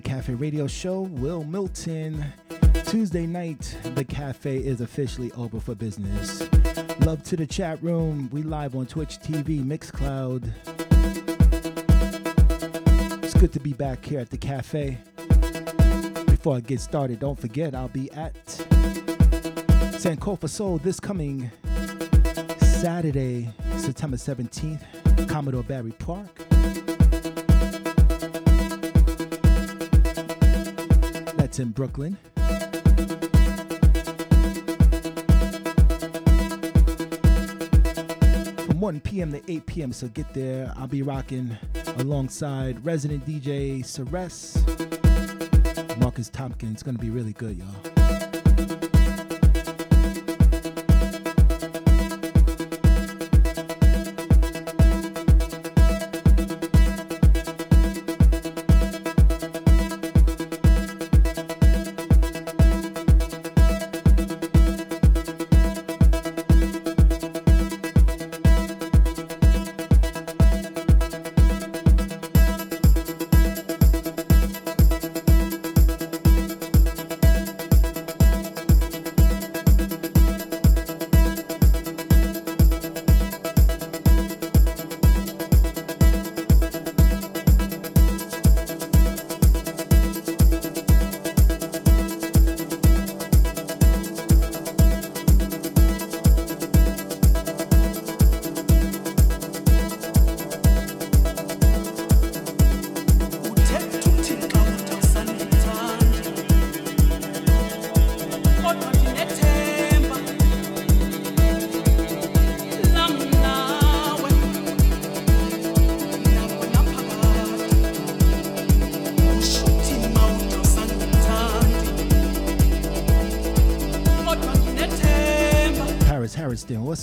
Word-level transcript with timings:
Music 0.00 0.16
Cafe 0.16 0.34
radio 0.34 0.66
show. 0.66 1.02
Wil 1.02 1.44
Milton. 1.44 2.24
Tuesday 2.86 3.26
night, 3.26 3.76
the 3.94 4.02
cafe 4.02 4.56
is 4.56 4.80
officially 4.80 5.30
open 5.32 5.60
for 5.60 5.74
business. 5.74 6.40
Love 7.00 7.22
to 7.24 7.36
the 7.36 7.46
chat 7.46 7.82
room. 7.82 8.30
We 8.32 8.42
live 8.42 8.74
on 8.76 8.86
Twitch 8.86 9.18
TV, 9.18 9.62
Mixcloud. 9.62 10.50
It's 13.22 13.34
good 13.34 13.52
to 13.52 13.60
be 13.60 13.74
back 13.74 14.02
here 14.02 14.20
at 14.20 14.30
the 14.30 14.38
cafe. 14.38 14.96
Before 16.26 16.56
I 16.56 16.60
get 16.60 16.80
started, 16.80 17.20
don't 17.20 17.38
forget 17.38 17.74
I'll 17.74 17.88
be 17.88 18.10
at 18.12 18.42
Sankofa 20.00 20.48
Soul 20.48 20.78
this 20.78 20.98
coming 20.98 21.50
Saturday, 22.62 23.50
September 23.76 24.16
17th, 24.16 25.28
Commodore 25.28 25.62
Barry 25.62 25.92
Park. 25.92 26.49
That's 31.50 31.58
in 31.58 31.70
Brooklyn. 31.70 32.16
From 38.66 38.78
1 38.78 39.00
p.m. 39.00 39.32
to 39.32 39.42
8 39.48 39.66
p.m., 39.66 39.92
so 39.92 40.06
get 40.06 40.32
there. 40.32 40.72
I'll 40.76 40.86
be 40.86 41.02
rocking 41.02 41.58
alongside 41.96 42.86
resident 42.86 43.26
DJ 43.26 43.84
Ceres, 43.84 44.64
Marcus 45.98 46.28
Tompkins. 46.28 46.74
It's 46.74 46.82
gonna 46.84 46.98
be 46.98 47.10
really 47.10 47.32
good, 47.32 47.58
y'all. 47.58 48.49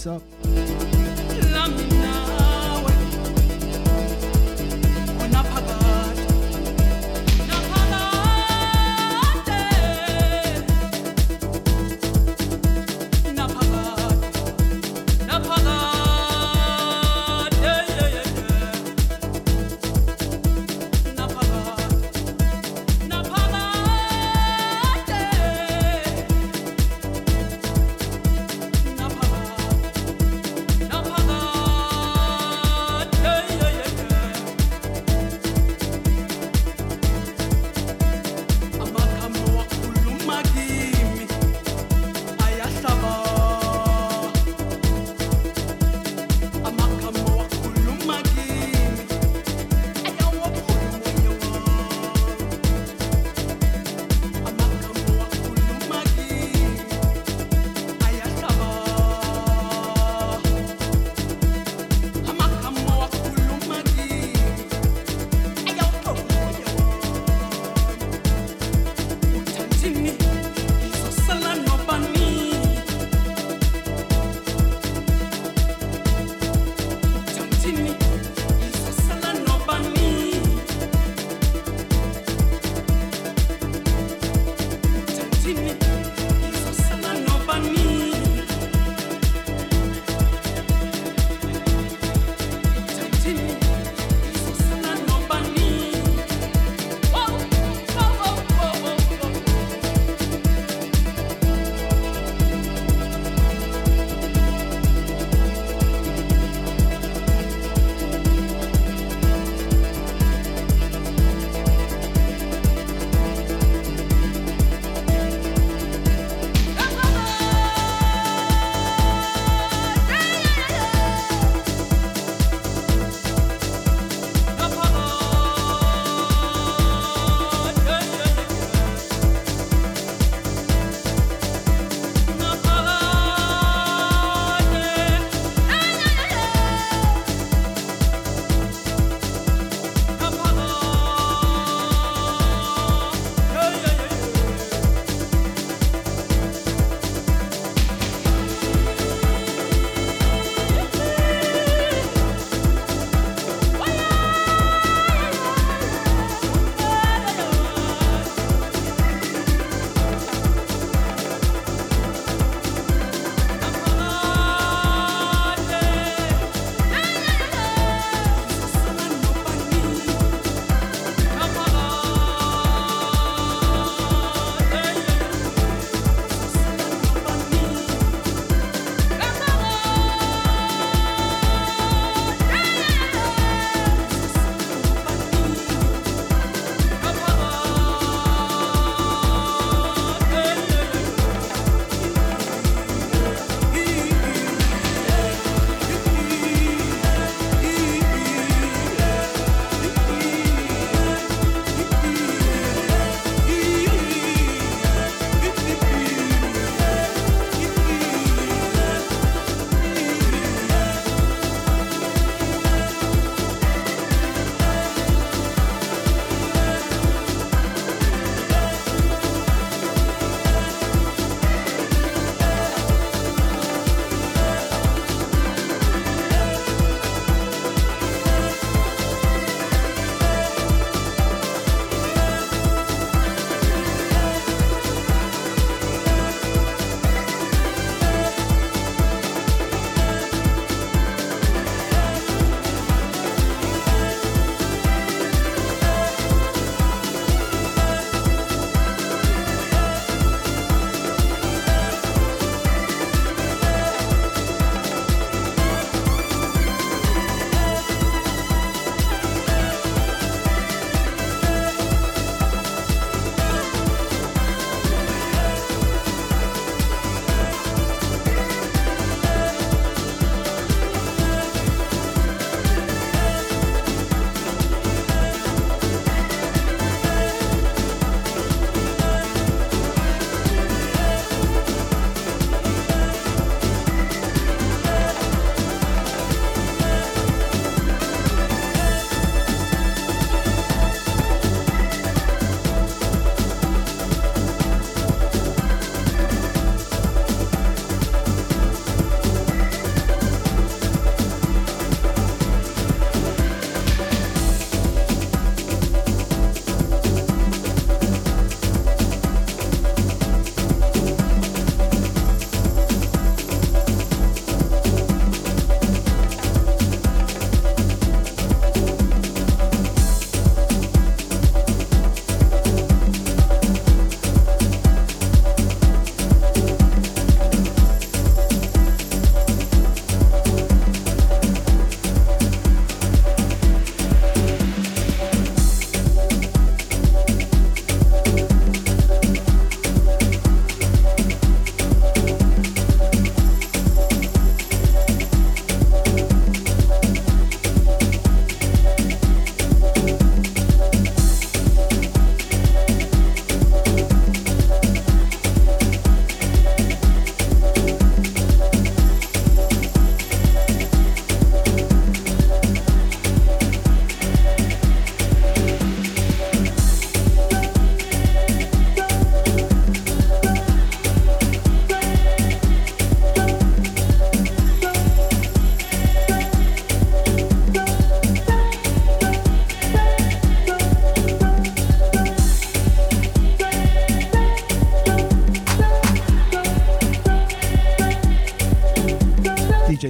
Up? 0.08 0.37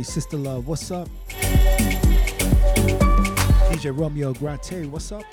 Sister 0.04 0.38
Love, 0.38 0.68
what's 0.68 0.92
up? 0.92 1.08
DJ 3.70 3.98
Romeo 3.98 4.34
Grate, 4.34 4.88
what's 4.90 5.12
up? 5.12 5.24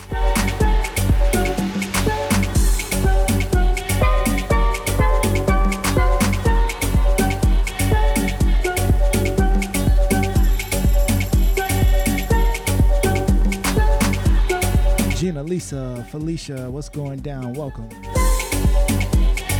Gina, 15.16 15.42
Lisa, 15.42 16.06
Felicia, 16.10 16.70
what's 16.70 16.88
going 16.88 17.20
down? 17.20 17.54
Welcome. 17.54 17.88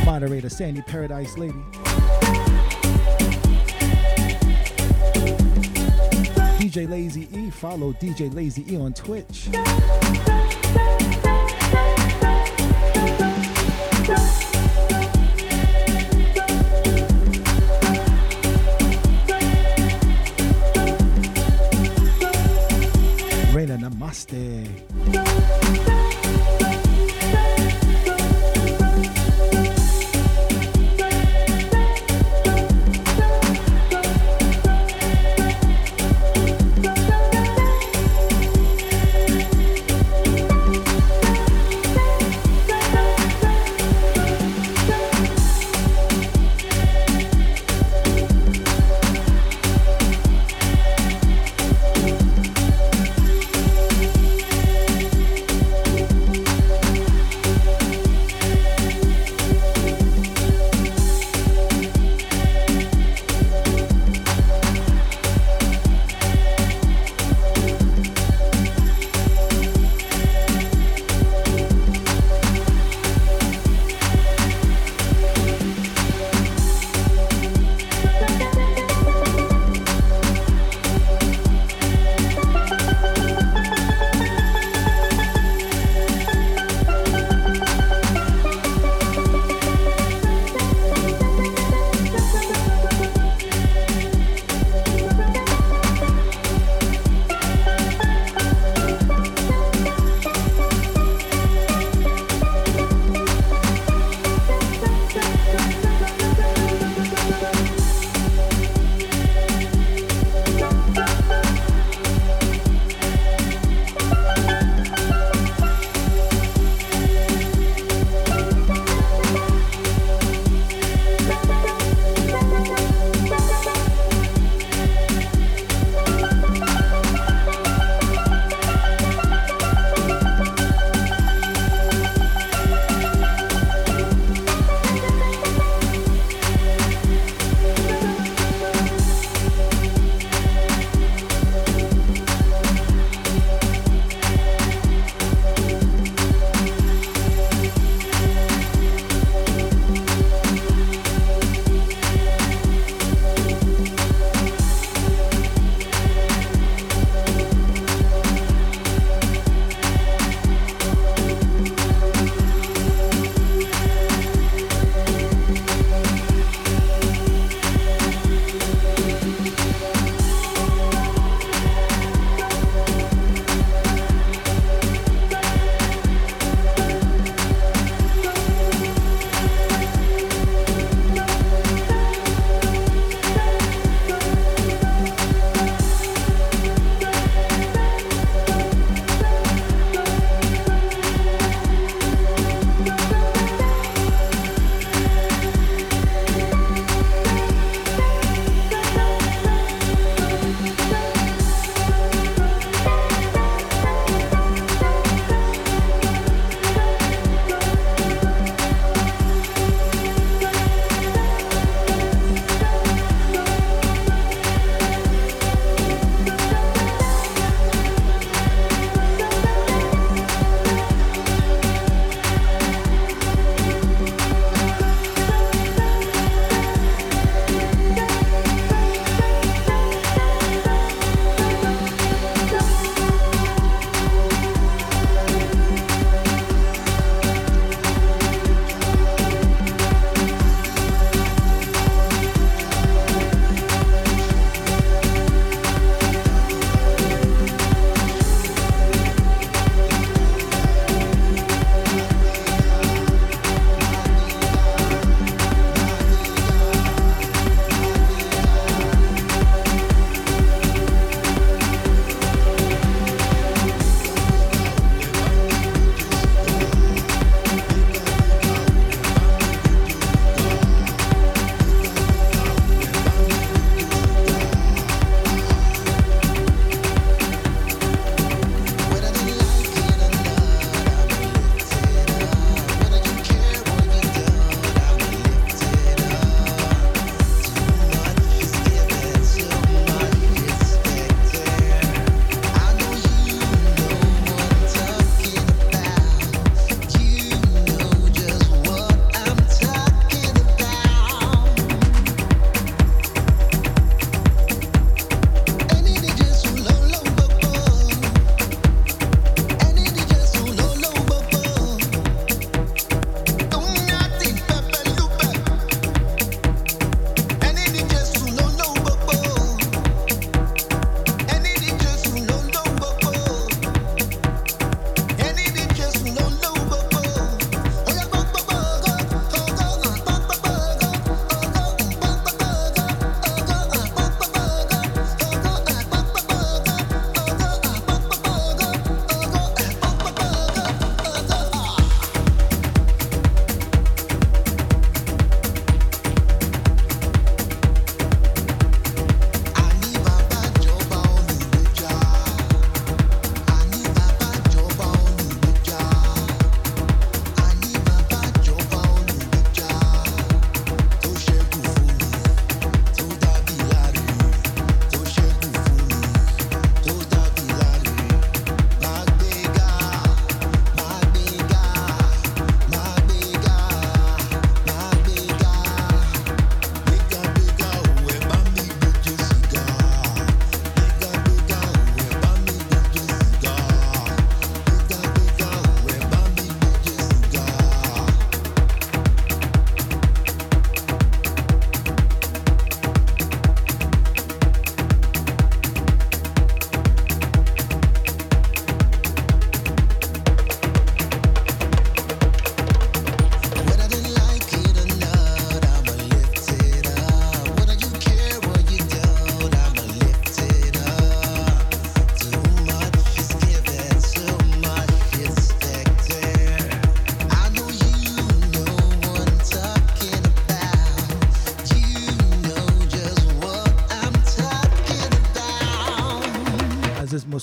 Moderator 0.05 0.49
Sandy 0.49 0.81
Paradise 0.83 1.37
Lady. 1.37 1.64
DJ 6.75 6.89
Lazy 6.89 7.29
E, 7.31 7.49
follow 7.51 7.93
DJ 7.93 8.33
Lazy 8.33 8.65
E 8.69 8.75
on 8.75 8.91
Twitch. 8.91 9.47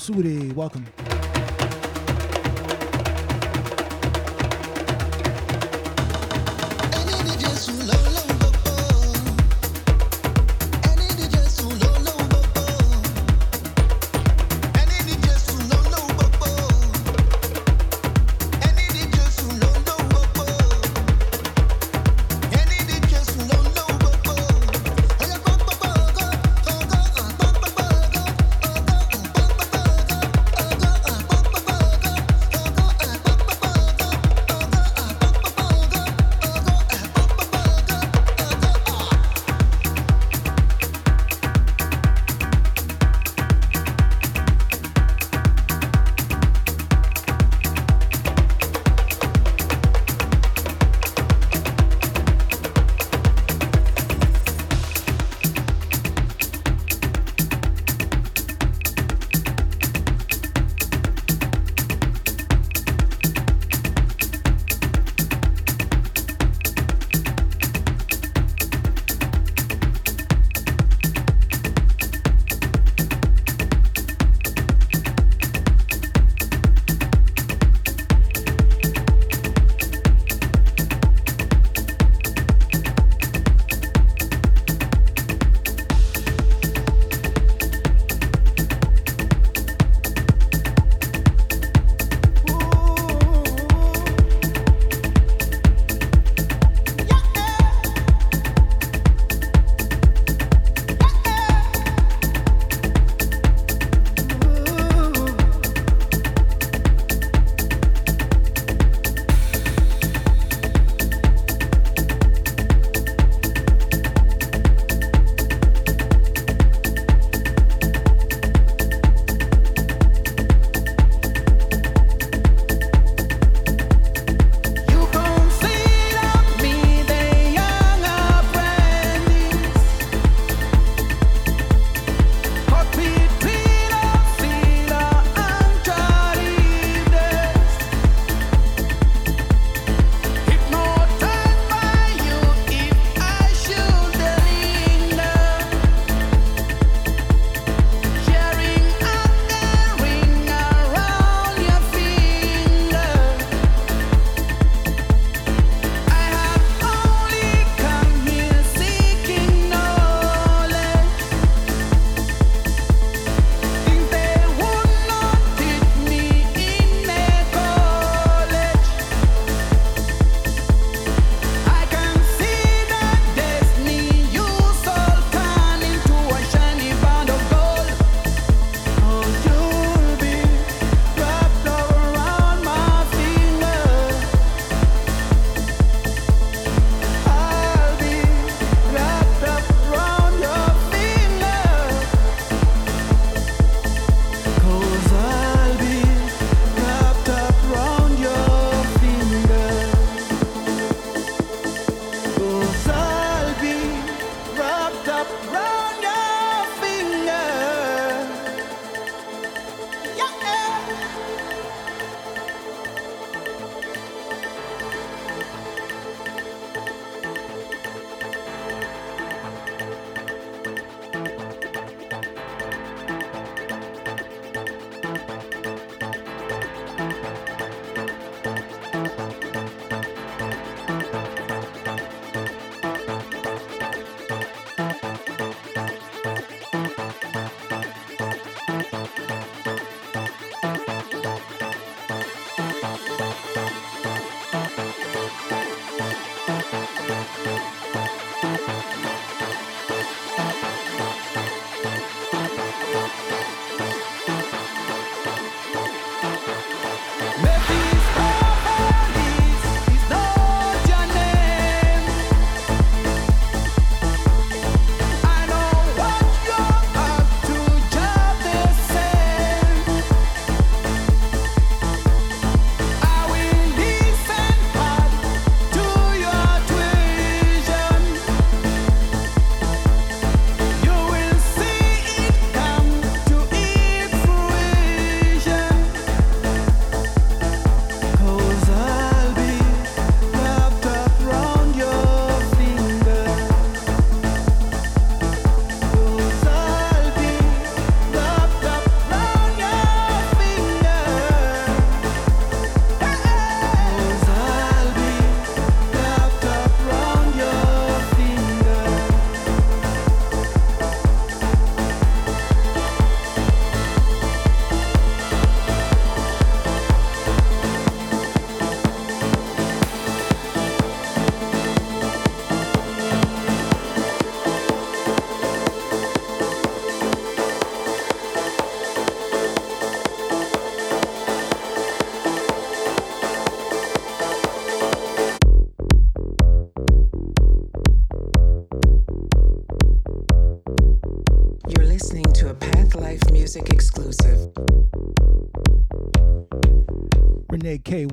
Sudi, 0.02 0.52
welcome. 0.56 1.01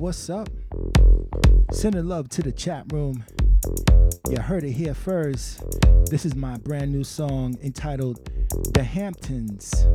What's 0.00 0.30
up? 0.30 0.48
Sending 1.72 2.08
love 2.08 2.30
to 2.30 2.42
the 2.42 2.50
chat 2.50 2.90
room. 2.90 3.22
You 4.30 4.40
heard 4.40 4.64
it 4.64 4.72
here 4.72 4.94
first. 4.94 5.62
This 6.10 6.24
is 6.24 6.34
my 6.34 6.56
brand 6.56 6.90
new 6.90 7.04
song 7.04 7.58
entitled 7.62 8.24
The 8.72 8.82
Hamptons. 8.82 9.86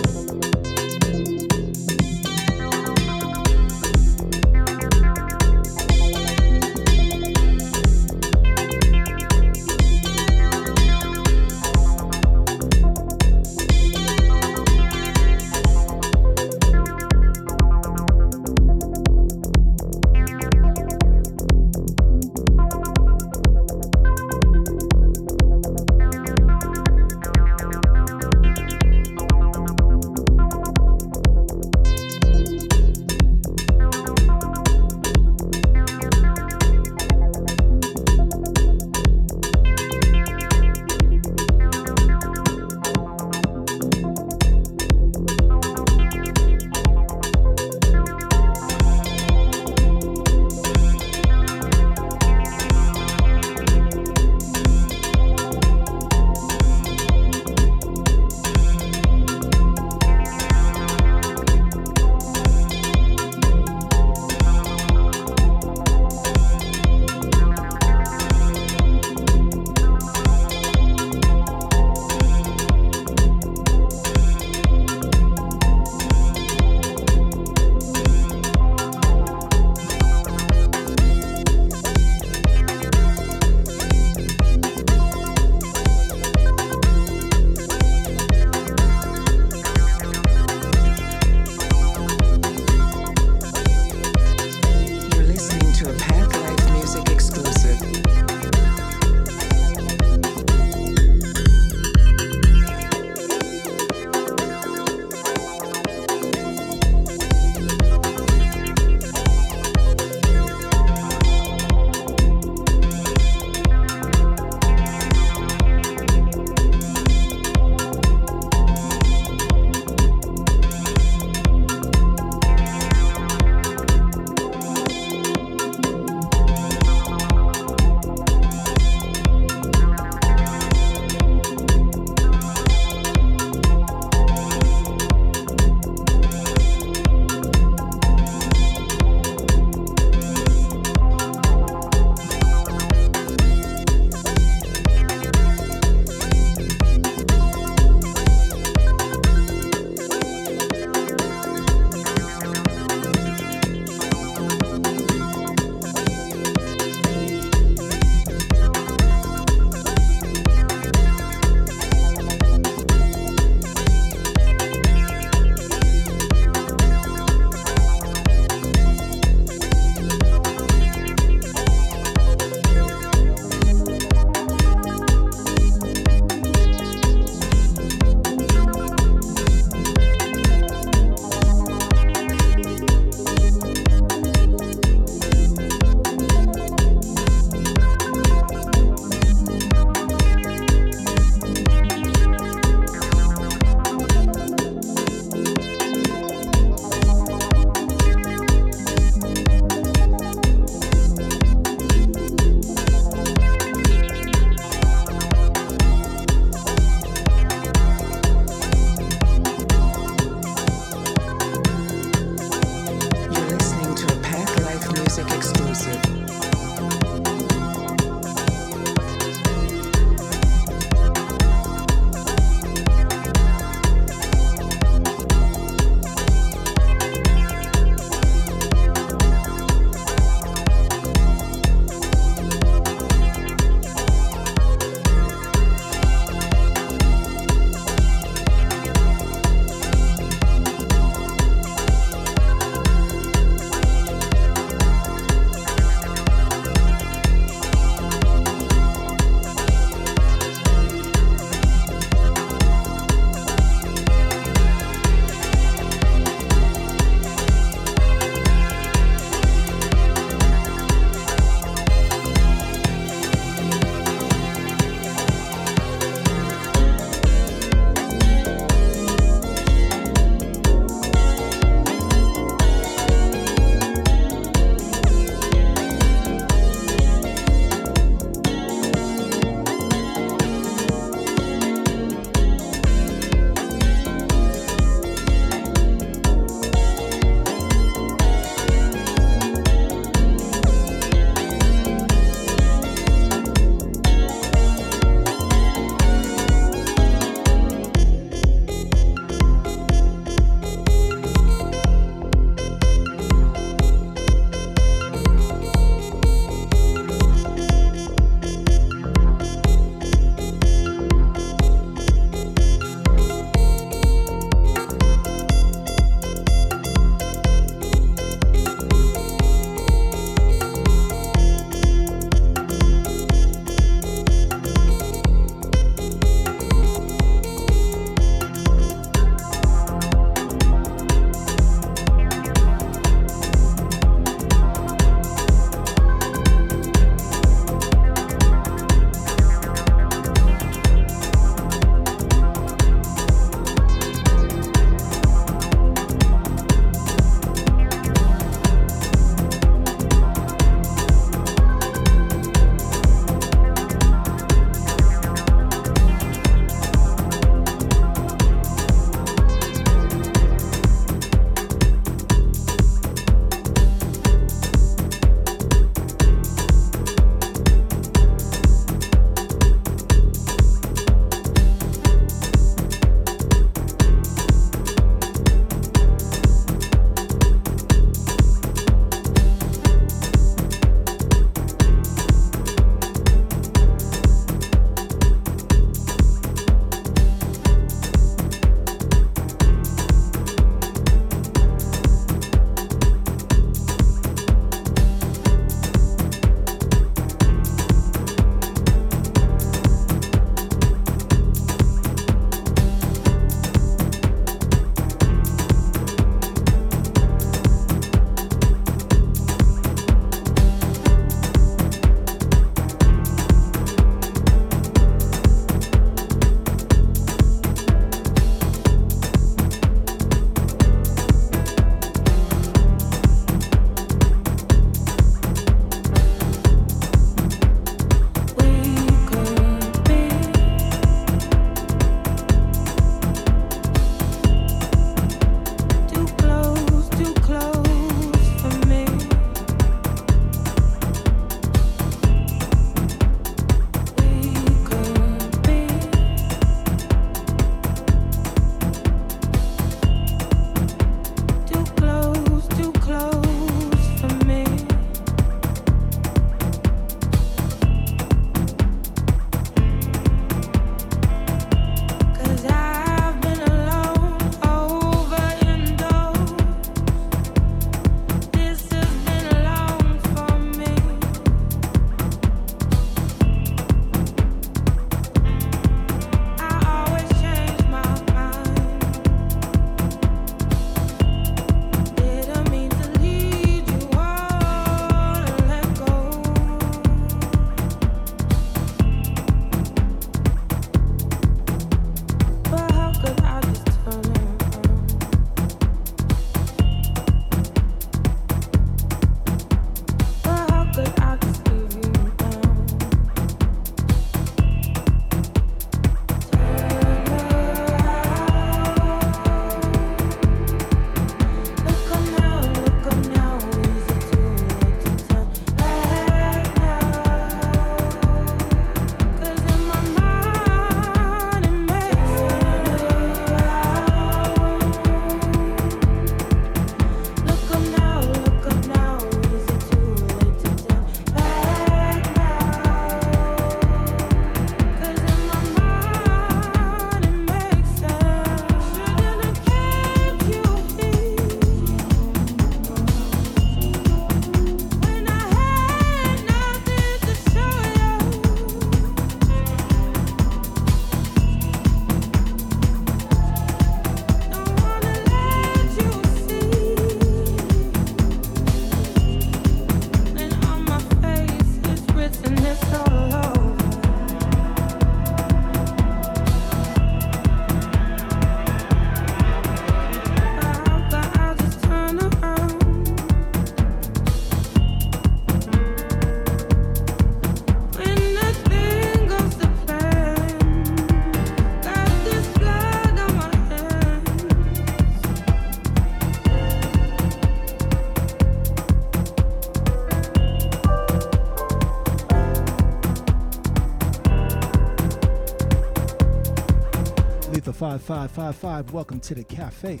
5555. 597.96 598.92
Welcome 598.92 599.20
to 599.20 599.34
the 599.34 599.44
cafe. 599.44 600.00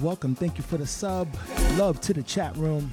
Welcome. 0.00 0.34
Thank 0.34 0.58
you 0.58 0.64
for 0.64 0.76
the 0.76 0.86
sub. 0.86 1.28
Love 1.76 2.00
to 2.02 2.12
the 2.12 2.22
chat 2.22 2.56
room. 2.56 2.92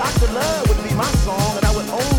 Dr. 0.00 0.32
Love 0.32 0.66
would 0.66 0.88
be 0.88 0.94
my 0.94 1.04
song, 1.28 1.56
and 1.58 1.64
I 1.66 1.76
would 1.76 1.86
only 1.90 2.09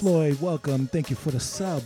Floyd, 0.00 0.40
welcome. 0.40 0.86
Thank 0.86 1.10
you 1.10 1.16
for 1.16 1.30
the 1.30 1.38
sub. 1.38 1.82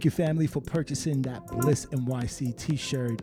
Thank 0.00 0.06
you, 0.06 0.24
family, 0.24 0.46
for 0.46 0.62
purchasing 0.62 1.20
that 1.22 1.46
Bliss 1.46 1.84
NYC 1.84 2.56
t 2.56 2.74
shirt. 2.74 3.20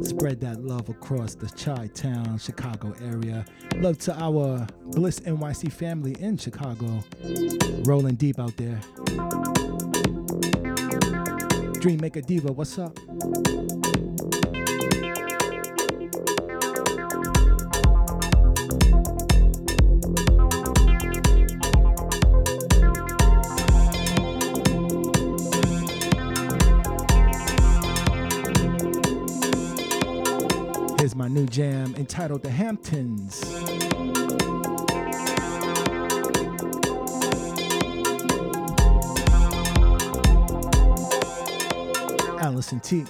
Spread 0.00 0.40
that 0.42 0.62
love 0.62 0.88
across 0.88 1.34
the 1.34 1.48
Chi 1.48 1.88
Town, 1.88 2.38
Chicago 2.38 2.94
area. 3.02 3.44
Love 3.78 3.98
to 3.98 4.14
our 4.22 4.64
Bliss 4.92 5.18
NYC 5.18 5.72
family 5.72 6.14
in 6.20 6.38
Chicago. 6.38 7.02
Rolling 7.82 8.14
deep 8.14 8.38
out 8.38 8.56
there. 8.56 8.78
Dream 11.80 11.98
Maker 12.00 12.20
Diva, 12.20 12.52
what's 12.52 12.78
up? 12.78 12.96
Entitled 32.04 32.42
The 32.42 32.50
Hamptons. 32.50 33.40
Allison 42.42 42.80
T. 42.80 43.06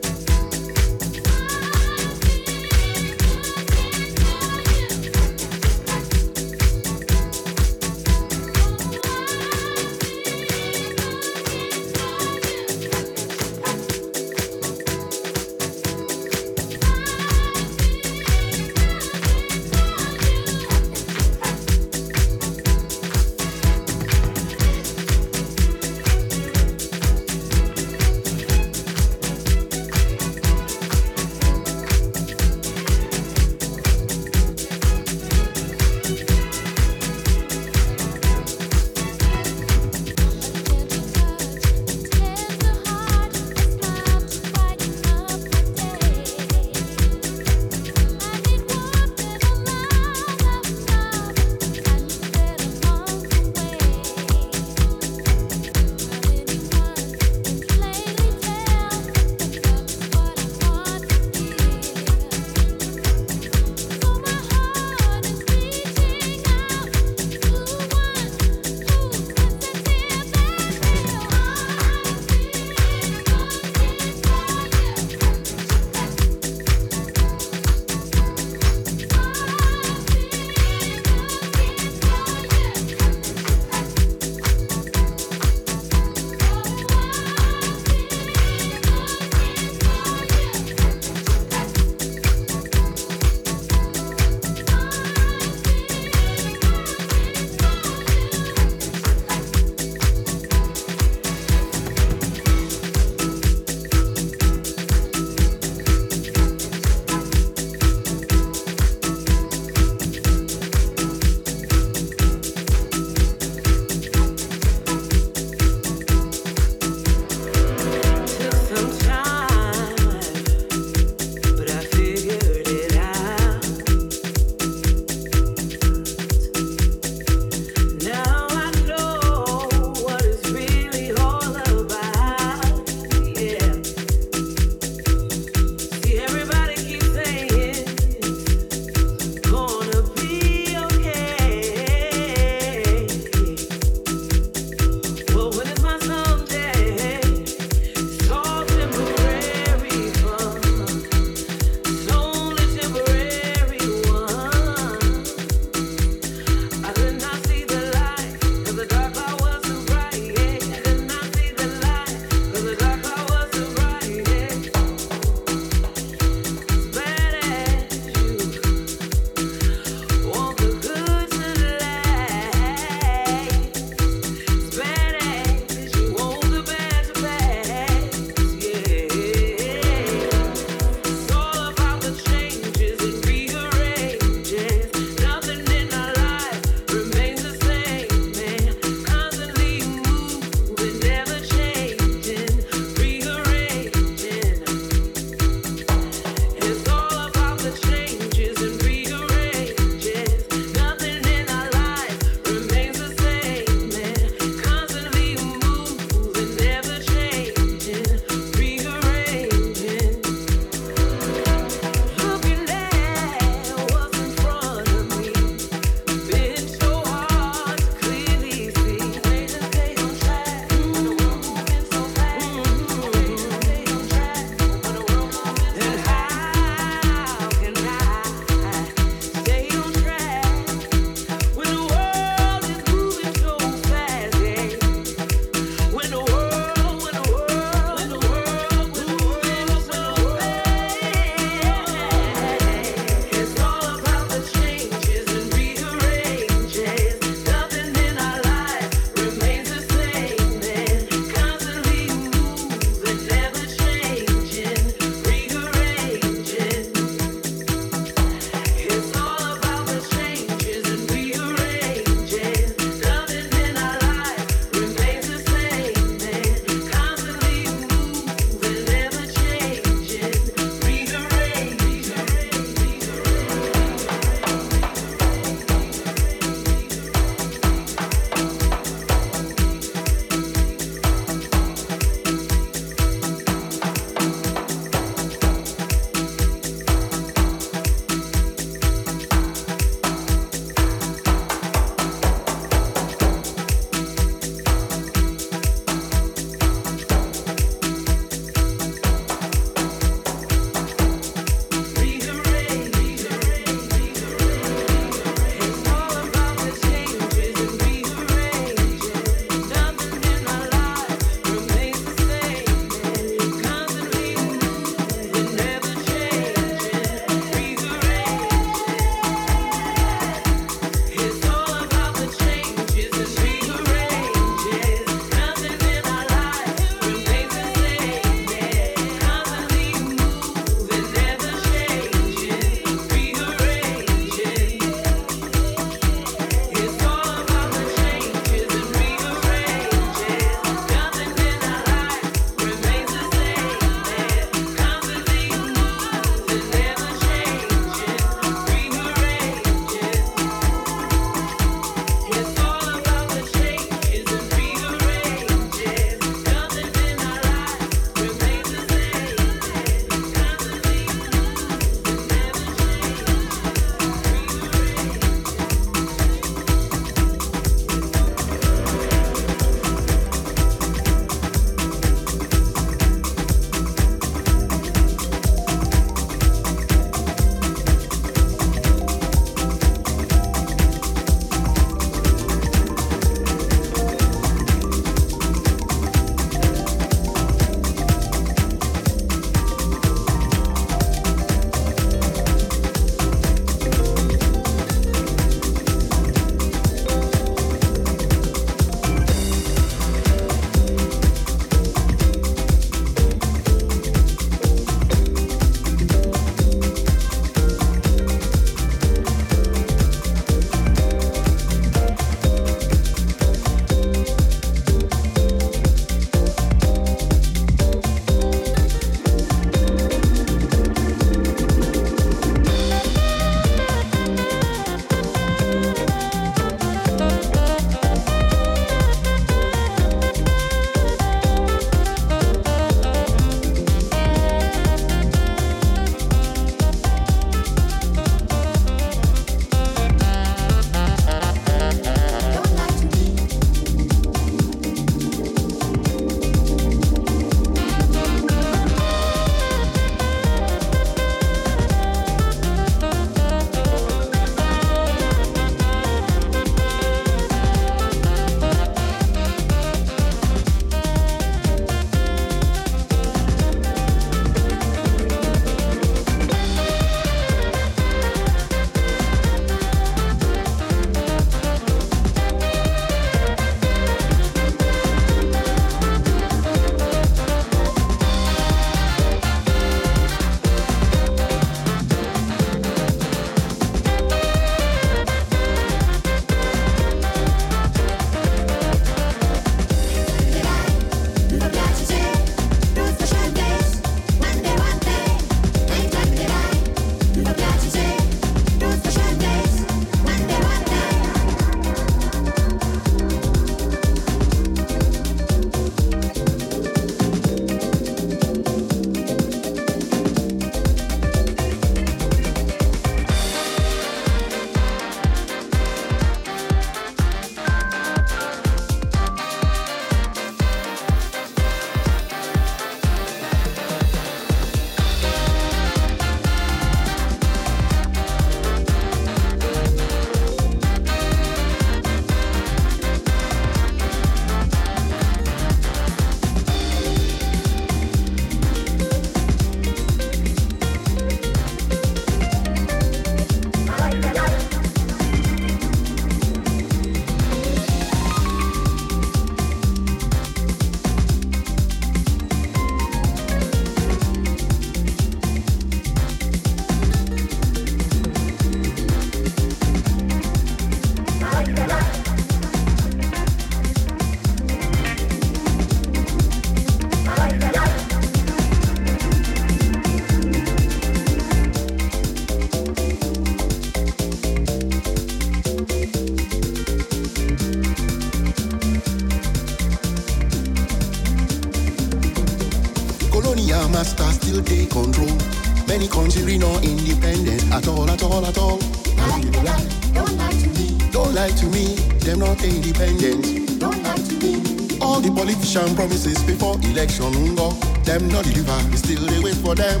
all, 588.34 588.46
at 588.46 588.58
all, 588.58 588.78
at 588.78 588.78
all. 588.78 588.78
Lie, 589.16 589.62
lie, 589.62 589.88
don't 590.12 590.36
lie 590.36 590.50
to 590.50 590.68
me. 590.70 590.98
Don't 591.12 591.34
lie 591.34 591.50
to 591.50 591.66
me, 591.66 591.94
them 592.26 592.40
not 592.40 592.62
independent. 592.64 593.78
Don't 593.78 594.02
lie 594.02 594.16
to 594.16 594.34
me. 594.42 594.98
All 595.00 595.20
the 595.20 595.30
politician 595.30 595.94
promises 595.94 596.42
before 596.42 596.74
election 596.90 597.54
go, 597.54 597.70
them 598.02 598.28
not 598.28 598.44
deliver, 598.44 598.78
we 598.90 598.96
still 598.96 599.22
they 599.26 599.38
wait 599.40 599.54
for 599.56 599.74
them. 599.74 600.00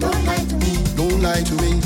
Don't 0.00 0.24
lie 0.26 0.42
to 0.50 0.56
me. 0.56 0.72
Don't 0.96 1.22
lie 1.22 1.42
to 1.42 1.54
me, 1.62 1.78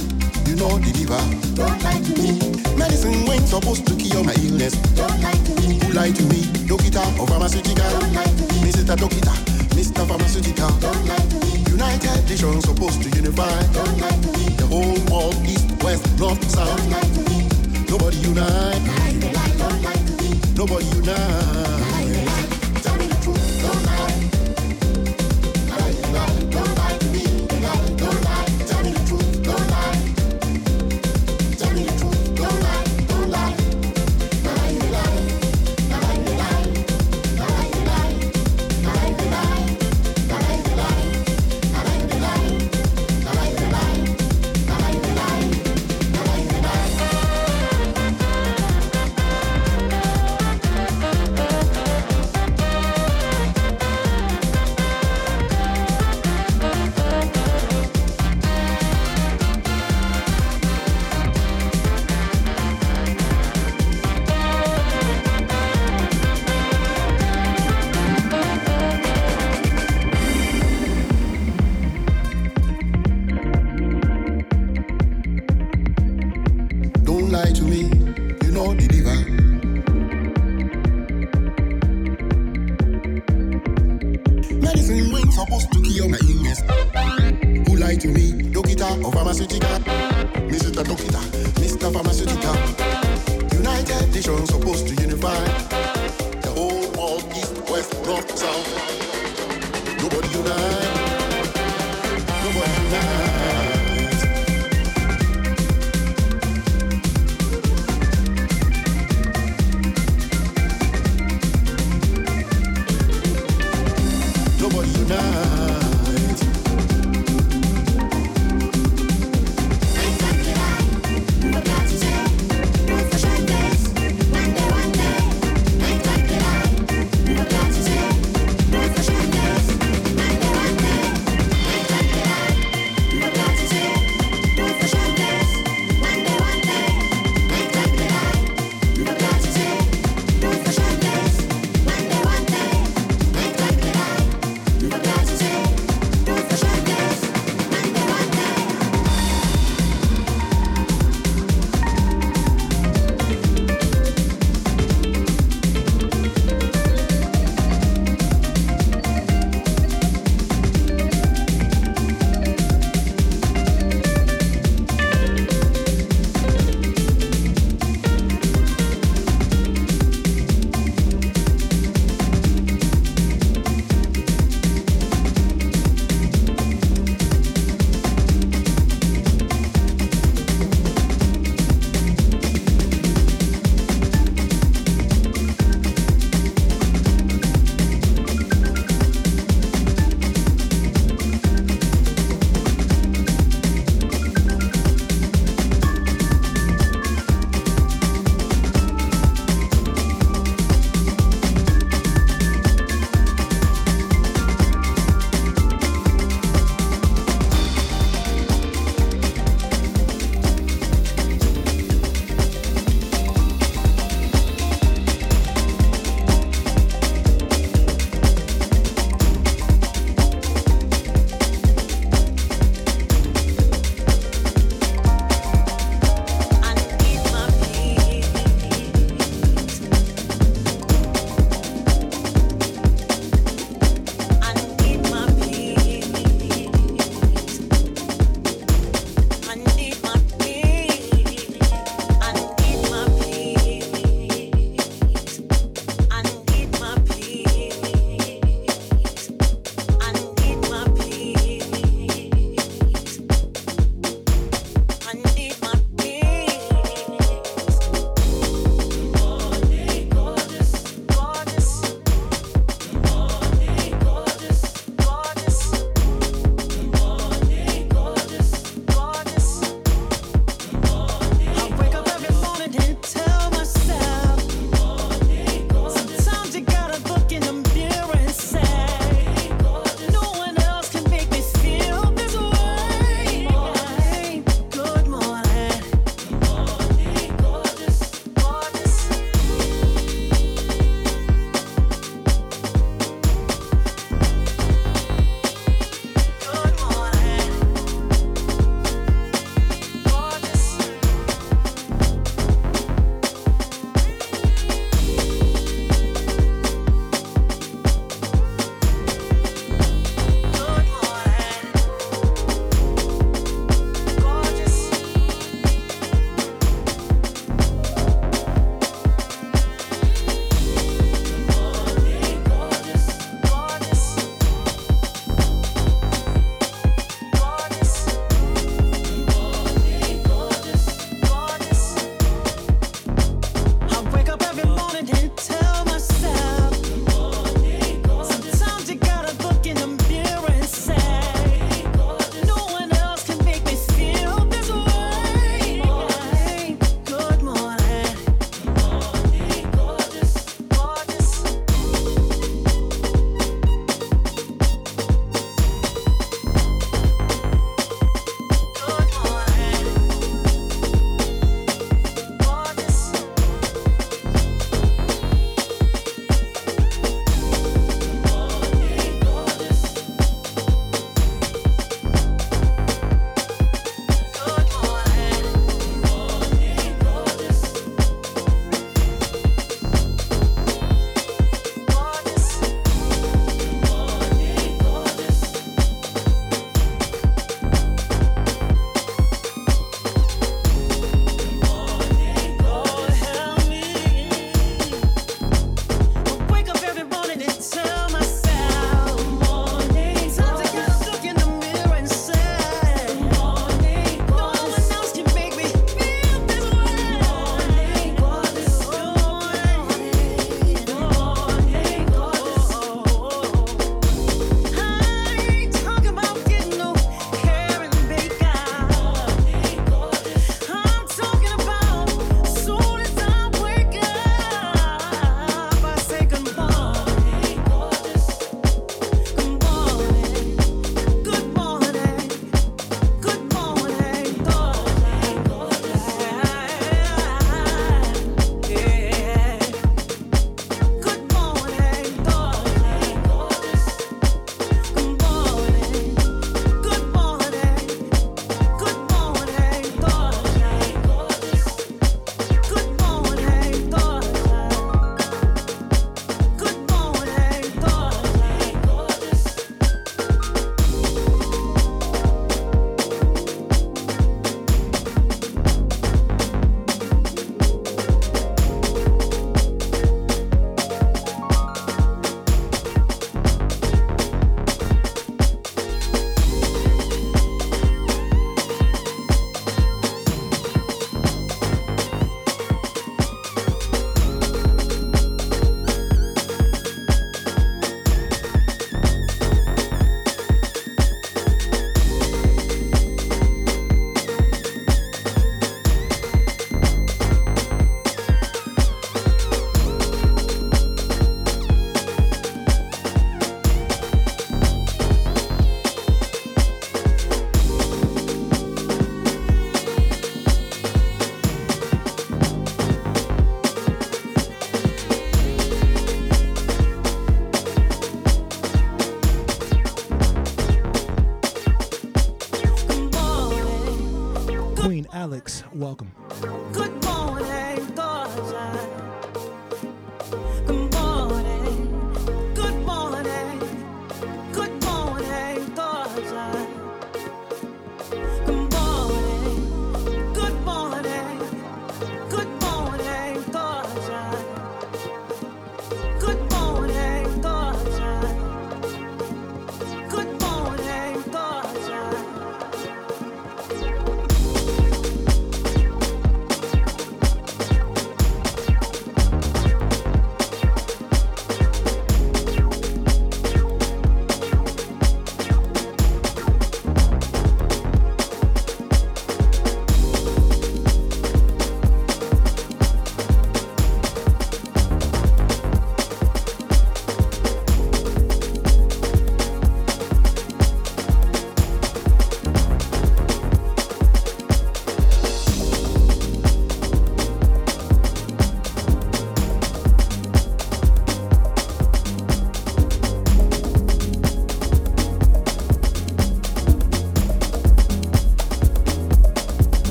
you 0.49 0.57
know 0.57 0.79
deliver. 0.79 1.21
Don't 1.55 1.83
lie 1.85 2.01
to 2.01 2.13
me. 2.17 2.41
Medicine 2.77 3.29
ain't 3.29 3.49
supposed 3.49 3.87
to 3.89 3.95
cure 3.97 4.25
my 4.25 4.35
illness. 4.41 4.75
Don't 4.97 5.21
lie 5.21 5.33
to 5.33 5.53
me. 5.61 5.79
Who 5.85 5.93
lie 5.93 6.13
to 6.13 6.23
me? 6.25 6.41
Dokita 6.65 7.05
or 7.21 7.27
pharmaceutical? 7.27 7.91
Don't 7.91 8.13
lie 8.15 8.25
to 8.25 8.45
me. 8.49 8.73
Mr. 8.73 8.97
Dokita, 8.97 9.35
Mr. 9.77 10.07
Pharmaceutical. 10.09 10.71
Don't 10.81 11.07
lie 11.07 11.17
to 11.17 11.41
me. 11.45 11.50
United 11.81 12.29
Nations 12.29 12.65
supposed 12.67 13.03
to 13.03 13.09
unify. 13.17 13.59
United. 13.59 14.59
The 14.59 14.67
whole 14.67 15.01
world, 15.11 15.35
east, 15.47 15.83
west, 15.83 16.05
north, 16.19 16.45
south. 16.51 16.85
United. 16.85 17.89
Nobody 17.89 18.19
unite. 18.19 18.83
Nobody 20.59 20.85
unite. 20.85 21.90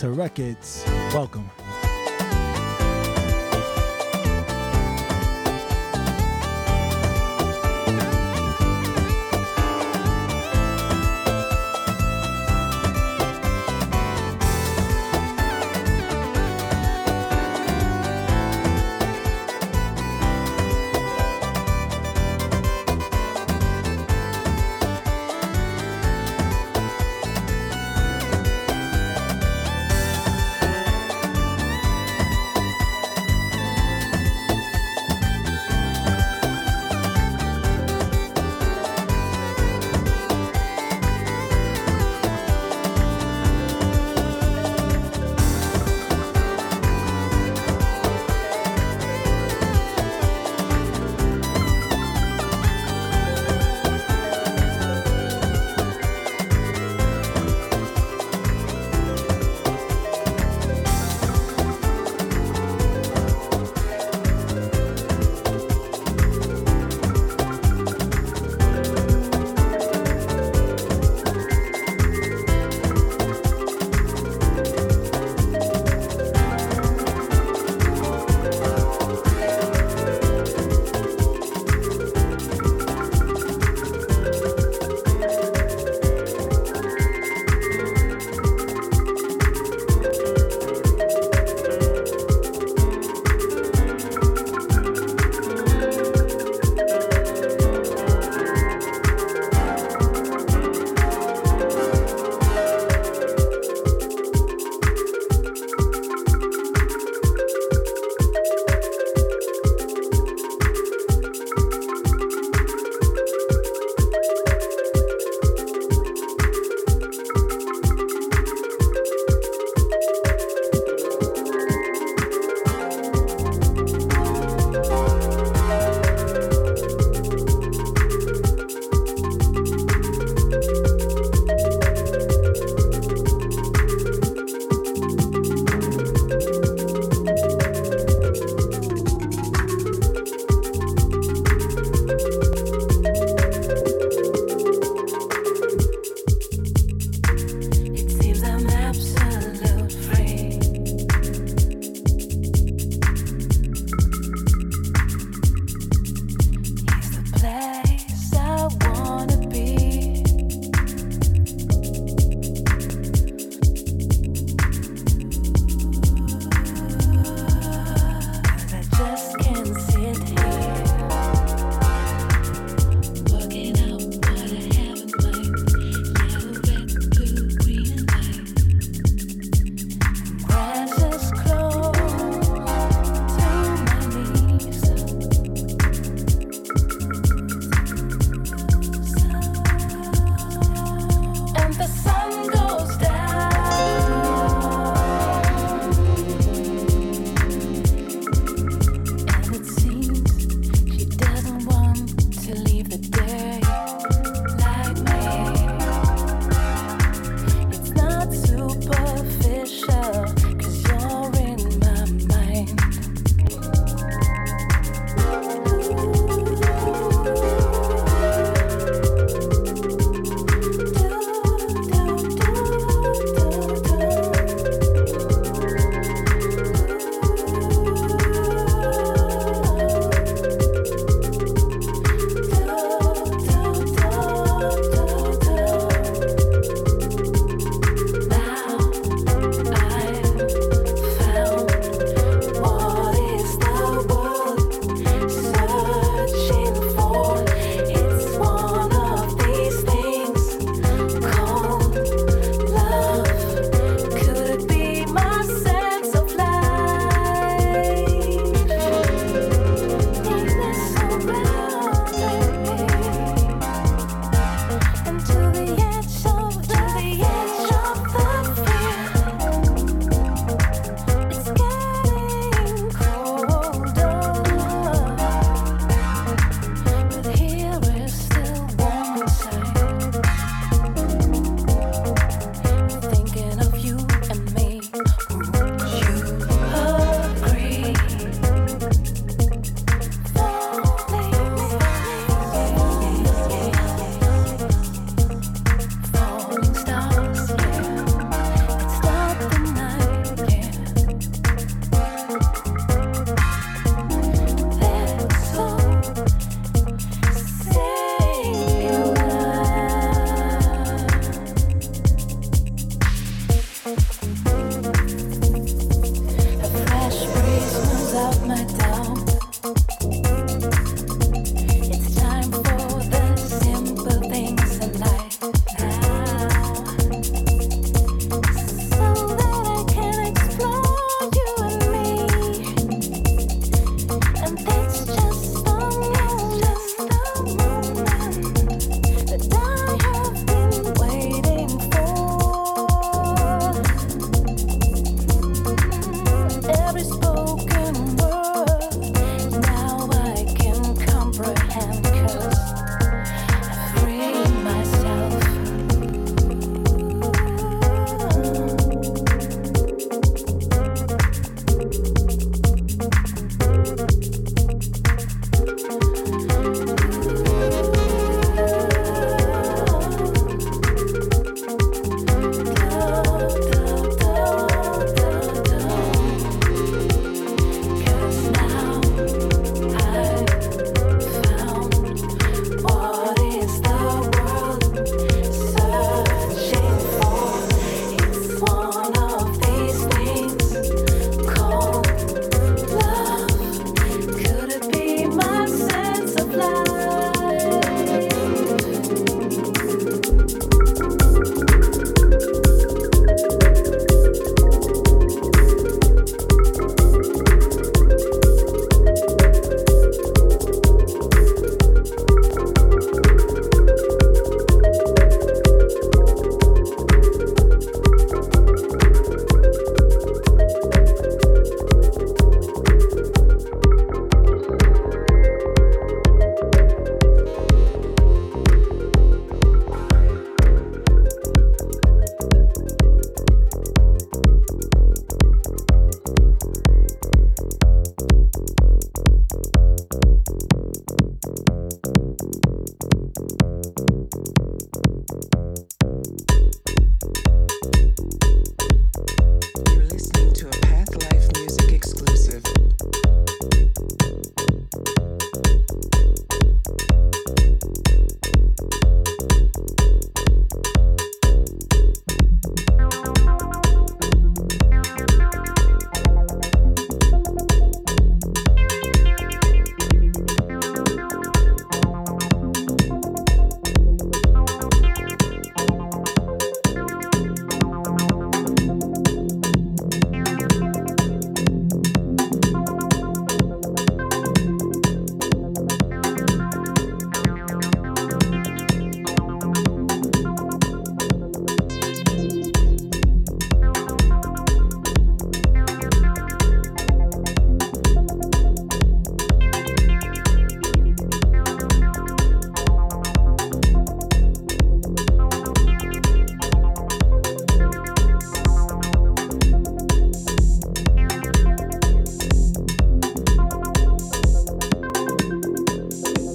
Delta 0.00 0.16
Records. 0.16 0.82
Welcome. 1.12 1.49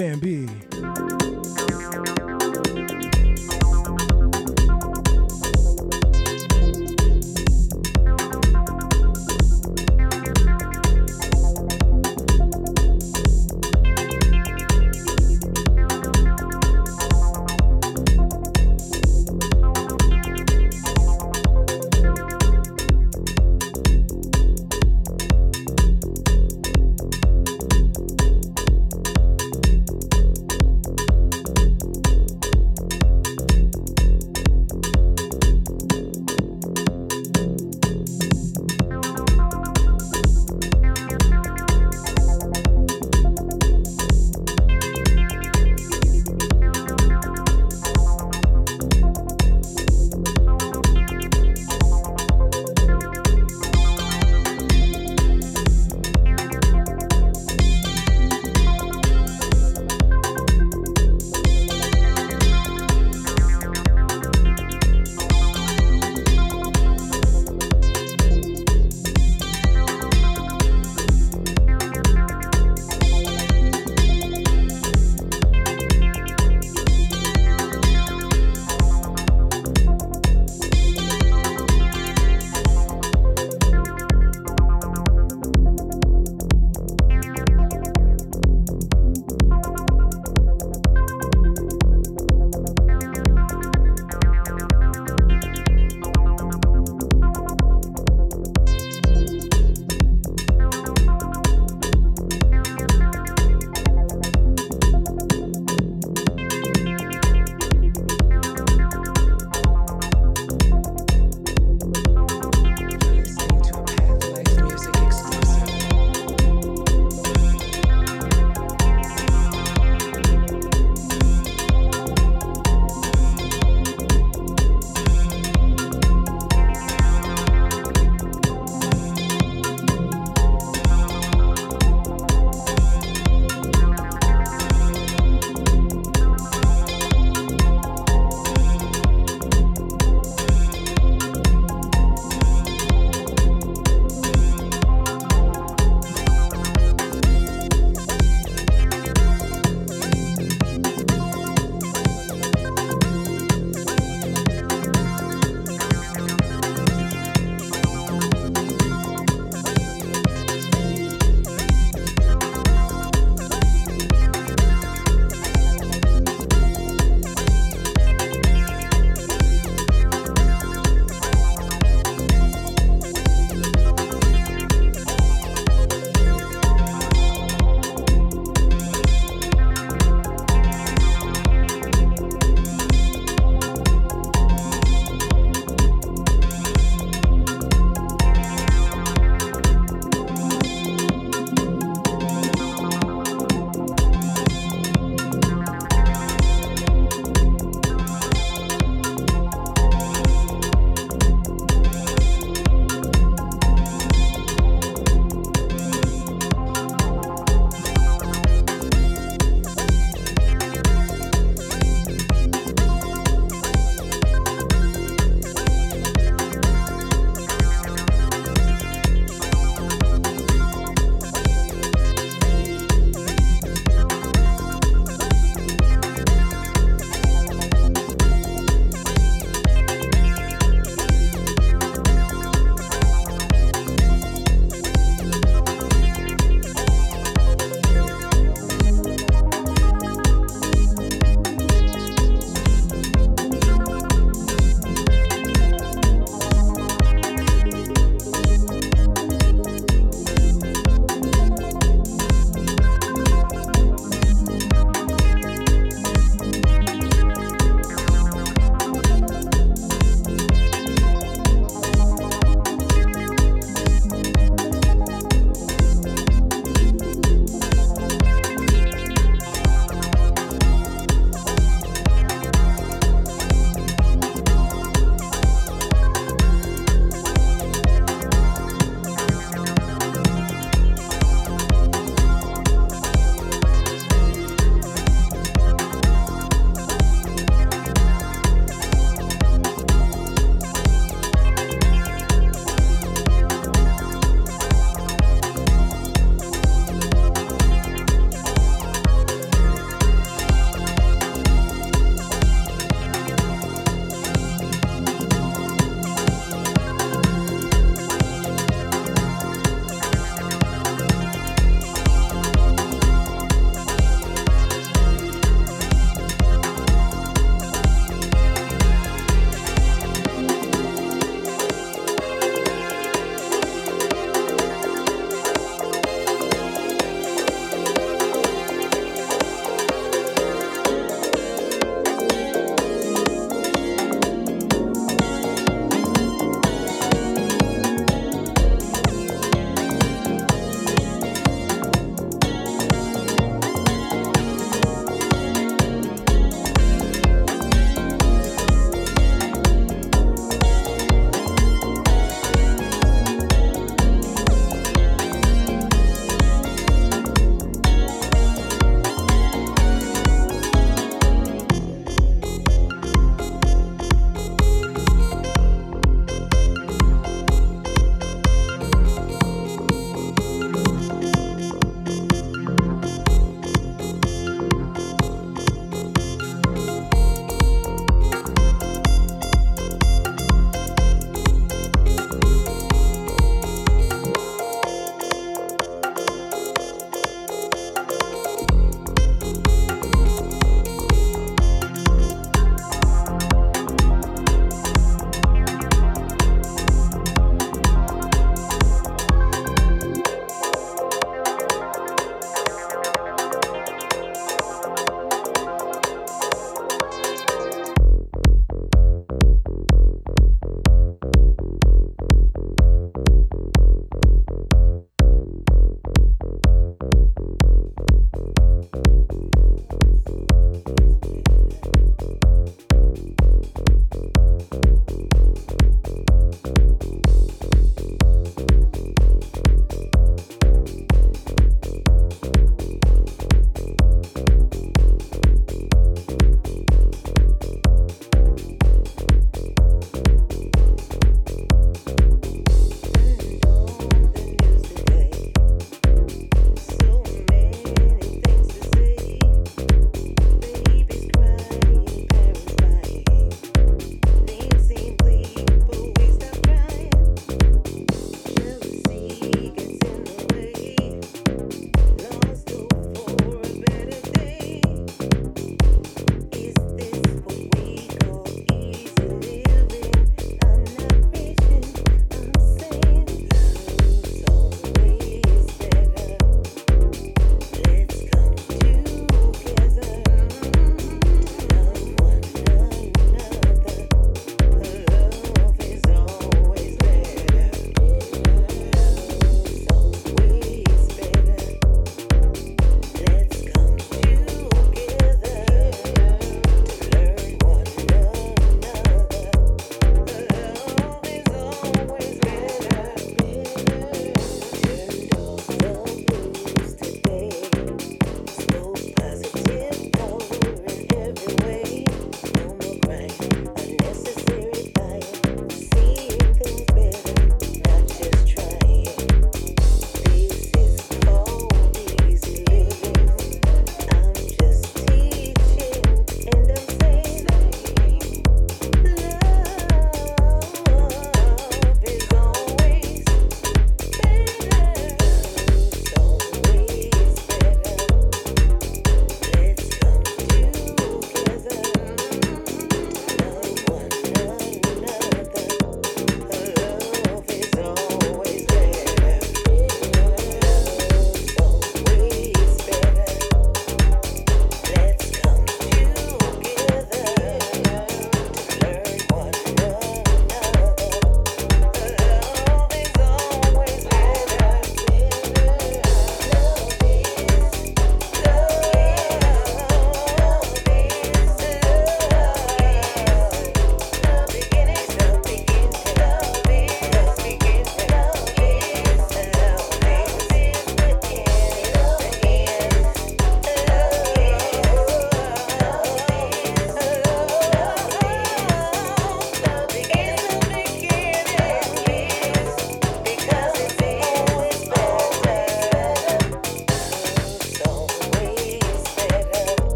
Bambi. 0.00 0.59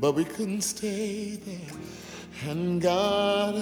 But 0.00 0.14
we 0.14 0.24
couldn't 0.24 0.62
stay 0.62 1.38
there, 1.44 1.76
and 2.48 2.80
God 2.80 3.54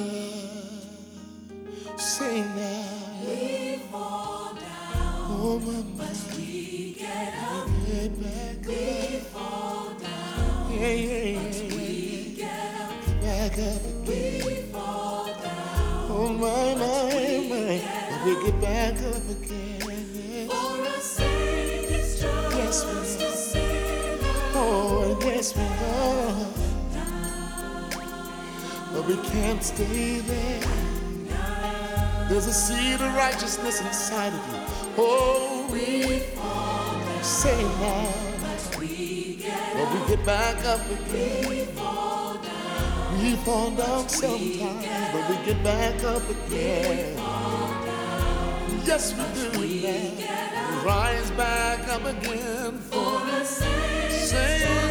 can't 29.33 29.63
stay 29.63 30.21
there. 30.21 30.61
There's 32.29 32.47
a 32.47 32.53
seed 32.53 33.01
of 33.01 33.15
righteousness 33.15 33.81
inside 33.81 34.33
of 34.33 34.43
you. 34.53 34.61
Oh, 34.99 35.69
we 35.73 36.23
say 37.23 37.63
now. 37.63 38.13
But 38.41 38.79
we 38.81 39.37
get 39.37 39.75
but 39.75 39.93
we 39.93 40.17
get 40.17 40.27
back 40.27 40.65
up 40.65 40.81
again. 40.91 41.49
We 41.49 41.65
fall 41.65 42.35
down 42.35 43.23
we 43.23 43.37
fall 43.37 43.71
down 43.71 44.03
but 44.03 44.11
sometimes, 44.11 44.87
but 45.13 45.29
we 45.31 45.37
get 45.45 45.63
back 45.65 46.05
up 46.05 46.23
again. 46.31 47.17
Down, 47.17 47.89
Yes, 48.85 49.13
we 49.13 49.25
do 49.35 49.83
now. 49.83 50.85
Rise 50.85 51.31
back 51.33 51.87
up 51.89 52.05
again 52.05 52.79
for 52.79 53.21
a 53.29 53.45
Saint 53.45 54.89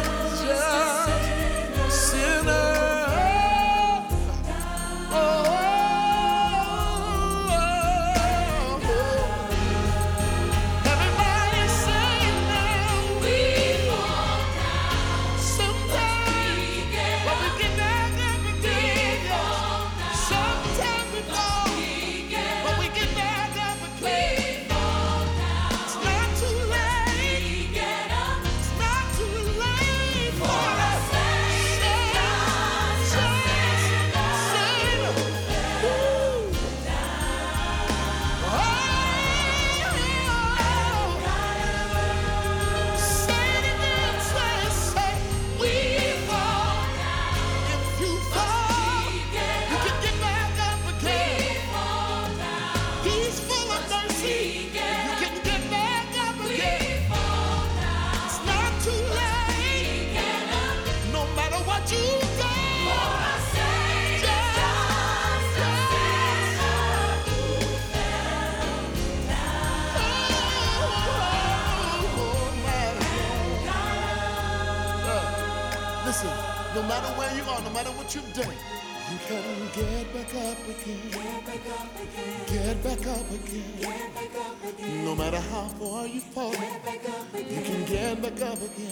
Get 82.98 83.06
back 83.06 83.16
up 83.16 84.64
again. 84.64 85.04
No 85.04 85.14
matter 85.14 85.38
how 85.38 85.68
far 85.78 86.06
you 86.06 86.20
fall, 86.20 86.52
you 86.52 87.60
can 87.62 87.84
get 87.84 88.20
back 88.20 88.40
up 88.42 88.60
again. 88.60 88.87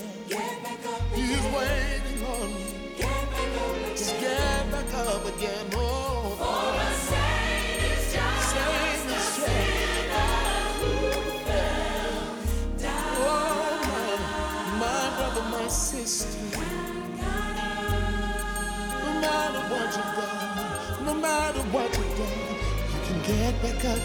Get 23.83 23.99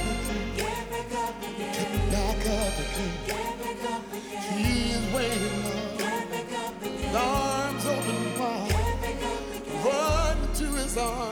back 0.91 1.11
up 1.16 1.40
again. 1.40 2.11
Get 2.11 2.11
back 2.11 2.45
up 2.48 2.75
again. 2.80 3.16
He 4.58 4.91
is 4.91 5.06
waiting 5.14 5.66
on. 5.66 5.82
The 7.11 7.17
arms 7.17 7.85
open 7.85 8.40
wide. 8.40 8.75
Run 9.85 10.38
to 10.56 10.66
his 10.75 10.98
arms. 10.98 11.31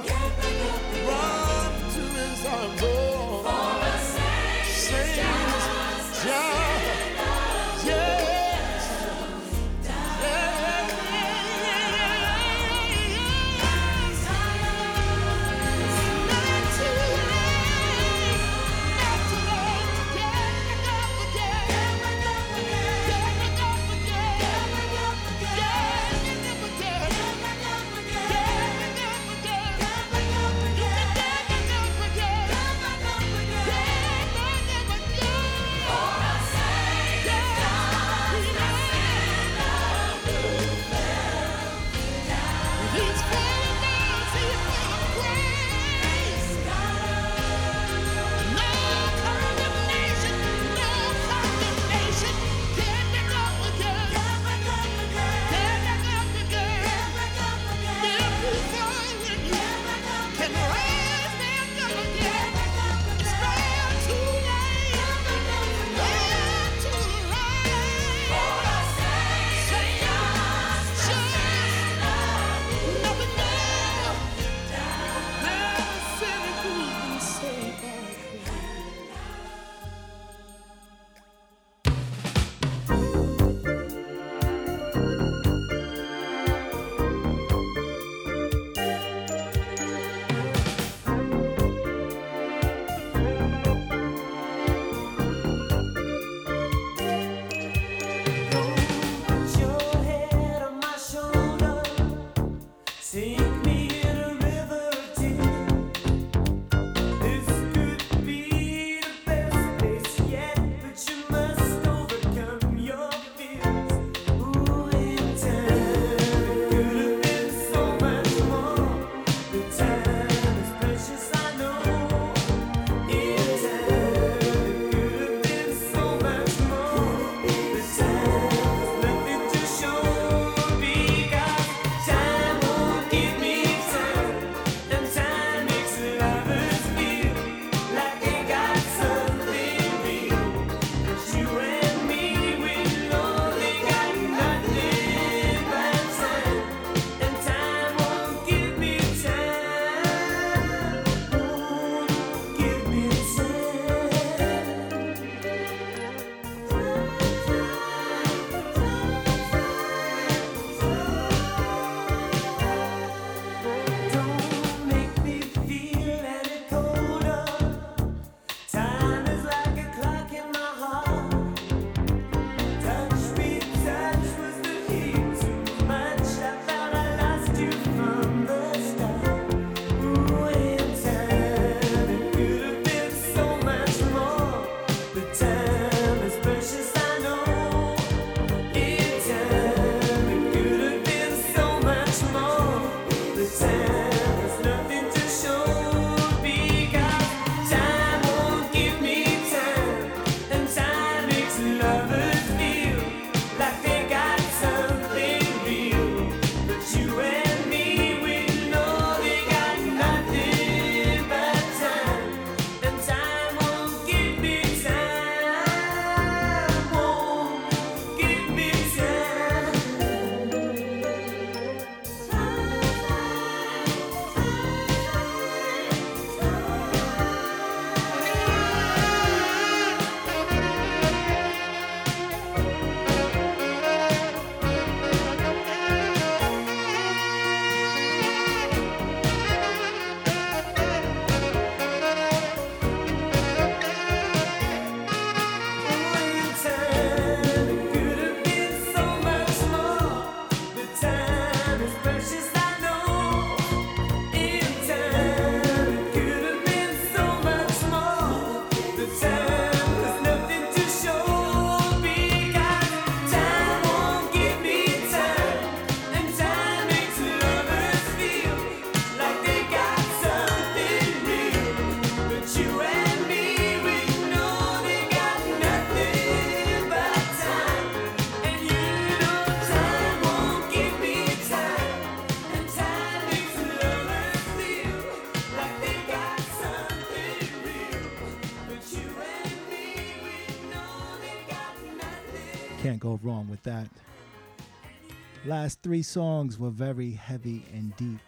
Last 295.49 295.81
three 295.81 296.03
songs 296.03 296.59
were 296.59 296.69
very 296.69 297.09
heavy 297.09 297.65
and 297.73 297.97
deep. 297.97 298.21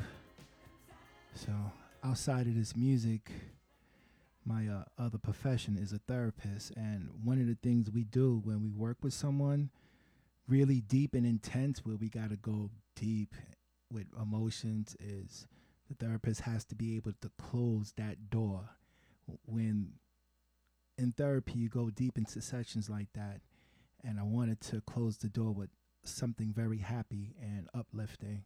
So, 1.35 1.51
outside 2.03 2.47
of 2.47 2.55
this 2.55 2.75
music, 2.75 3.29
my 4.43 4.67
uh, 4.67 4.85
other 4.97 5.19
profession 5.19 5.77
is 5.77 5.93
a 5.93 5.99
therapist. 5.99 6.71
And 6.75 7.11
one 7.23 7.39
of 7.39 7.45
the 7.45 7.59
things 7.61 7.91
we 7.91 8.05
do 8.05 8.41
when 8.43 8.63
we 8.63 8.71
work 8.71 8.97
with 9.03 9.13
someone 9.13 9.69
really 10.47 10.81
deep 10.81 11.13
and 11.13 11.23
intense, 11.23 11.85
where 11.85 11.95
we 11.95 12.09
got 12.09 12.31
to 12.31 12.37
go 12.37 12.71
deep 12.95 13.35
with 13.93 14.07
emotions, 14.19 14.97
is 14.99 15.45
the 15.89 16.03
therapist 16.03 16.41
has 16.41 16.65
to 16.65 16.75
be 16.75 16.95
able 16.95 17.13
to 17.21 17.29
close 17.37 17.93
that 17.97 18.31
door. 18.31 18.67
When 19.45 19.91
in 20.97 21.11
therapy, 21.11 21.59
you 21.59 21.69
go 21.69 21.91
deep 21.91 22.17
into 22.17 22.41
sessions 22.41 22.89
like 22.89 23.13
that. 23.13 23.41
And 24.03 24.19
I 24.19 24.23
wanted 24.23 24.59
to 24.61 24.81
close 24.81 25.17
the 25.17 25.29
door 25.29 25.51
with 25.51 25.69
something 26.03 26.53
very 26.53 26.79
happy 26.79 27.35
and 27.41 27.67
uplifting. 27.73 28.43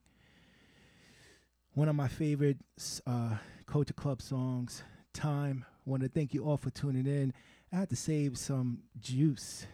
One 1.73 1.89
of 1.89 1.95
my 1.95 2.07
favorite 2.07 2.57
uh, 3.05 3.35
Culture 3.65 3.93
Club 3.93 4.21
songs, 4.21 4.83
Time. 5.13 5.65
Want 5.85 6.03
to 6.03 6.09
thank 6.09 6.33
you 6.33 6.43
all 6.43 6.57
for 6.57 6.69
tuning 6.69 7.05
in. 7.05 7.33
I 7.71 7.77
had 7.77 7.89
to 7.89 7.95
save 7.95 8.37
some 8.37 8.79
juice 8.99 9.65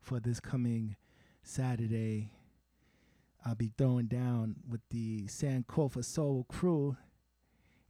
for 0.00 0.20
this 0.20 0.38
coming 0.38 0.96
Saturday. 1.42 2.30
I'll 3.44 3.54
be 3.54 3.72
throwing 3.76 4.06
down 4.06 4.56
with 4.68 4.80
the 4.90 5.26
Sankofa 5.26 6.04
Soul 6.04 6.46
crew 6.48 6.96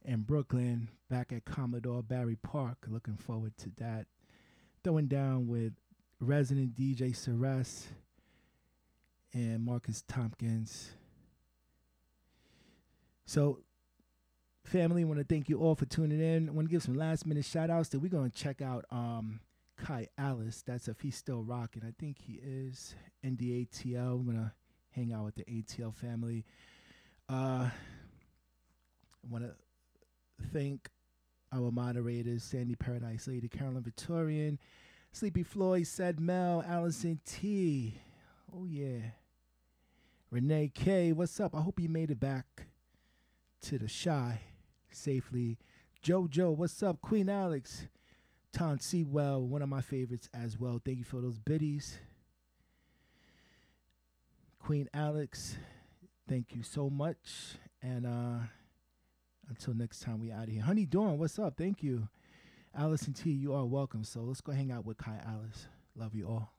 in 0.05 0.23
Brooklyn 0.23 0.89
back 1.11 1.33
at 1.33 1.45
Commodore 1.45 2.03
Barry 2.03 2.37
Park. 2.37 2.79
Looking 2.89 3.17
forward 3.17 3.57
to 3.59 3.71
that. 3.79 4.07
Throwing 4.83 5.07
down 5.07 5.47
with 5.47 5.73
resident 6.21 6.75
DJ 6.75 7.15
Ceres 7.15 7.89
and 9.35 9.65
Marcus 9.65 10.03
Tompkins. 10.07 10.93
So, 13.27 13.61
family, 14.65 15.05
want 15.05 15.19
to 15.19 15.25
thank 15.25 15.49
you 15.49 15.59
all 15.59 15.75
for 15.75 15.87
tuning 15.87 16.21
in. 16.21 16.49
I 16.49 16.53
want 16.53 16.69
to 16.69 16.73
give 16.73 16.83
some 16.83 16.95
last 16.95 17.27
minute 17.27 17.45
shout 17.45 17.69
outs 17.69 17.89
that 17.91 17.99
we're 17.99 18.09
going 18.09 18.31
to 18.31 18.37
check 18.37 18.63
out 18.63 18.85
um, 18.91 19.41
Kai 19.77 20.09
Alcé. 20.19 20.65
That's 20.65 20.89
if 20.89 21.01
he's 21.01 21.17
still 21.17 21.43
rocking. 21.43 21.83
I 21.87 21.93
think 21.99 22.19
he 22.19 22.41
is 22.43 22.95
in 23.23 23.37
the 23.37 23.67
ATL. 23.67 24.21
I'm 24.21 24.25
going 24.25 24.37
to 24.37 24.53
hang 24.91 25.13
out 25.13 25.25
with 25.25 25.35
the 25.35 25.45
ATL 25.45 25.95
family. 25.95 26.45
Uh, 27.29 27.69
I 27.69 27.73
want 29.29 29.45
to 29.45 29.55
thank 30.53 30.91
our 31.53 31.71
moderators, 31.71 32.43
Sandy 32.43 32.75
Paradise 32.75 33.27
Lady, 33.27 33.49
Carolyn 33.49 33.83
Victorian, 33.83 34.59
Sleepy 35.13 35.43
Floyd, 35.43 35.87
said 35.87 36.21
Mel, 36.21 36.65
Allison 36.67 37.21
T. 37.25 37.99
Oh, 38.55 38.65
yeah. 38.65 38.99
Renee 40.31 40.71
K, 40.75 41.13
what's 41.13 41.39
up? 41.39 41.55
I 41.55 41.61
hope 41.61 41.79
you 41.81 41.89
made 41.89 42.11
it 42.11 42.19
back 42.21 42.67
to 43.63 43.79
the 43.79 43.89
Chi 43.89 44.41
safely. 44.91 45.59
JoJo, 46.03 46.57
what's 46.57 46.83
up? 46.83 47.01
Queen 47.01 47.29
Alex, 47.29 47.87
Ton 48.53 48.81
Sewell, 48.81 49.47
one 49.47 49.63
of 49.63 49.69
my 49.69 49.81
favorites 49.81 50.29
as 50.35 50.59
well. 50.59 50.81
Thank 50.85 50.99
you 50.99 51.05
for 51.05 51.21
those 51.21 51.39
biddies. 51.39 51.99
Queen 54.59 54.89
Alex, 54.95 55.57
thank 56.29 56.55
you 56.55 56.63
so 56.63 56.91
much. 56.91 57.59
And 57.83 58.07
uh 58.07 58.47
until 59.49 59.75
next 59.75 60.01
time, 60.01 60.21
we 60.21 60.33
out 60.33 60.45
of 60.45 60.49
here. 60.49 60.63
Honey 60.63 60.87
Dawn, 60.87 61.19
what's 61.19 61.39
up? 61.39 61.57
Thank 61.57 61.83
you. 61.83 62.09
Allison 62.77 63.13
T, 63.13 63.31
you 63.31 63.55
are 63.55 63.65
welcome. 63.65 64.03
So 64.05 64.21
let's 64.21 64.41
go 64.41 64.53
hang 64.53 64.73
out 64.73 64.85
with 64.85 64.97
Kai 64.97 65.21
Alcé. 65.27 65.67
Love 65.97 66.15
you 66.15 66.27
all. 66.27 66.53